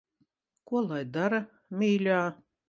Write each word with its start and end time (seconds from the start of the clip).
Ko 0.71 0.81
lai 0.87 1.01
dara, 1.19 1.43
mīļā. 1.83 2.25